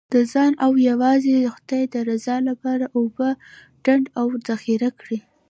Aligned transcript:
د 0.13 0.15
ځان 0.33 0.53
او 0.65 0.71
یوازې 0.89 1.31
د 1.35 1.45
خدای 1.55 1.83
د 1.93 1.95
رضا 2.09 2.37
لپاره 2.49 2.85
اوبه 2.97 3.29
ډنډ 3.85 4.05
او 4.19 4.27
ذخیره 4.47 4.89
کړئ. 4.99 5.19